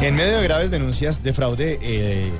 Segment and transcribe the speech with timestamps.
[0.00, 2.30] En medio de graves denuncias de fraude, eh,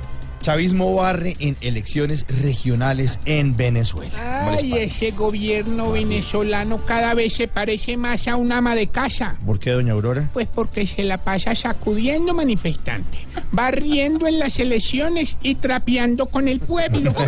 [0.41, 4.13] chavismo barre en elecciones regionales en Venezuela.
[4.45, 8.85] ¿Cómo les Ay, ese gobierno venezolano cada vez se parece más a un ama de
[8.85, 9.37] casa.
[9.43, 10.29] ¿Por qué, doña Aurora?
[10.33, 16.59] Pues porque se la pasa sacudiendo manifestantes, barriendo en las elecciones y trapeando con el
[16.59, 17.15] pueblo.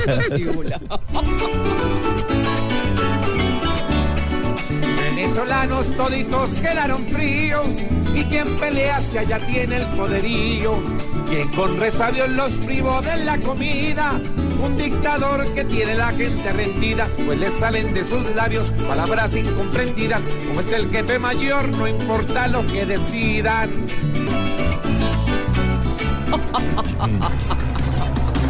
[5.37, 7.67] Venezolanos toditos quedaron fríos
[8.15, 10.81] y quien pelea hacia allá tiene el poderío.
[11.27, 14.19] Quien con resabios los privó de la comida,
[14.59, 20.23] un dictador que tiene la gente rendida, pues le salen de sus labios palabras incomprendidas,
[20.47, 23.69] como es el jefe mayor, no importa lo que decidan.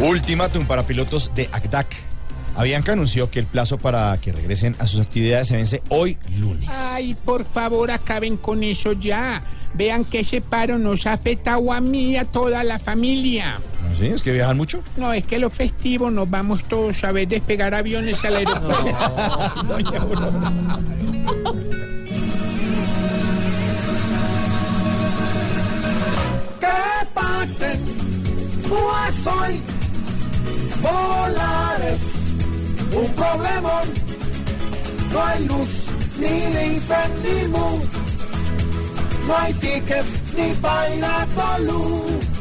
[0.00, 2.07] Ultimátum para pilotos de ACDAC.
[2.58, 6.68] Avianca anunció que el plazo para que regresen a sus actividades se vence hoy lunes.
[6.72, 9.40] Ay, por favor, acaben con eso ya.
[9.74, 13.60] Vean que ese paro nos ha afectado a mí y a toda la familia.
[13.96, 14.06] ¿Sí?
[14.06, 14.82] ¿Es que viajan mucho?
[14.96, 18.84] No, es que los festivos nos vamos todos a ver despegar aviones al aeropuerto.
[26.58, 27.80] que parten,
[28.68, 29.60] pues hoy
[30.82, 31.67] volar
[32.98, 33.86] un problemón.
[35.12, 35.70] No hay luz
[36.18, 37.80] ni dicen ni mu,
[39.26, 42.37] no hay tickets ni para ir a Tolú.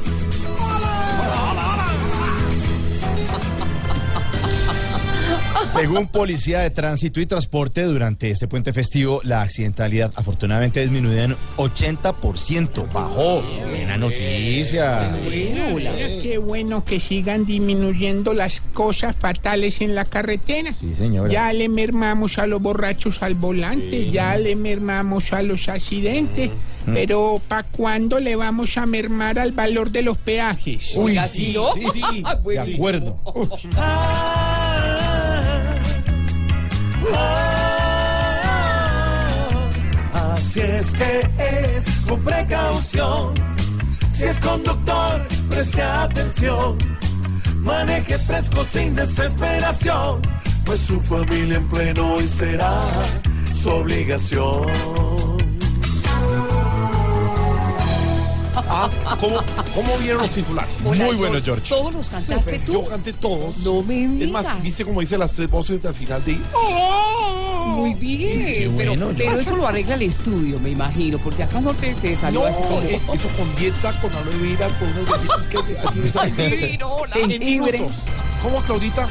[5.79, 11.35] Según Policía de Tránsito y Transporte, durante este puente festivo, la accidentalidad afortunadamente disminuyó en
[11.57, 12.91] 80%.
[12.91, 13.41] Bajó.
[13.69, 15.15] Buena noticia.
[15.29, 20.73] Mira, qué bueno que sigan disminuyendo las cosas fatales en la carretera.
[20.79, 21.31] Sí, señora.
[21.31, 26.49] Ya le mermamos a los borrachos al volante, ya le mermamos a los accidentes,
[26.87, 26.93] Mm.
[26.93, 30.93] pero ¿para cuándo le vamos a mermar al valor de los peajes?
[30.95, 32.23] Uy, sí, sí, sí.
[32.23, 33.17] De acuerdo.
[40.13, 43.33] Así es que es con precaución.
[44.13, 46.77] Si es conductor, preste atención.
[47.61, 50.21] Maneje fresco sin desesperación,
[50.65, 52.81] pues su familia en pleno hoy será
[53.61, 55.36] su obligación.
[58.79, 59.37] Ah, ¿cómo,
[59.73, 60.69] ¿Cómo vieron los titulares?
[60.81, 61.67] Muy bueno, George.
[61.67, 62.73] Todos los cantaste tú.
[62.73, 63.57] Yo canté todos.
[63.59, 66.37] No me Es más, viste como dice las tres voces al final de...
[67.75, 68.73] Muy bien.
[68.75, 69.39] bueno, pero, pero George.
[69.41, 72.61] eso lo arregla el estudio, me imagino, porque acá no te, te salió No, así
[72.63, 72.81] como.
[72.81, 76.49] eh, eso con dieta, con aloe vera, con galletitas de-.
[76.49, 77.15] Divino, hola.
[77.17, 77.71] En Jengibre.
[77.79, 77.97] minutos.
[78.41, 79.07] ¿Cómo, Claudita?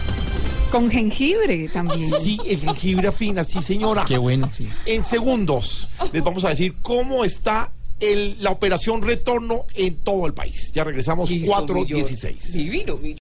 [0.71, 2.11] Con jengibre también.
[2.21, 4.05] Sí, el jengibre fina, sí, señora.
[4.05, 4.69] Qué bueno, sí.
[4.85, 7.71] En segundos les vamos a decir cómo está
[8.01, 10.71] el- la operación retorno en todo el país.
[10.75, 12.53] Ya regresamos Listo, 4.16.
[12.53, 13.15] Divino, mi